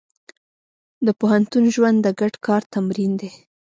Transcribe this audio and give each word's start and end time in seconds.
د 1.05 1.07
پوهنتون 1.19 1.63
ژوند 1.75 1.97
د 2.01 2.07
ګډ 2.19 2.33
کار 2.45 2.61
تمرین 2.73 3.11
دی. 3.21 3.31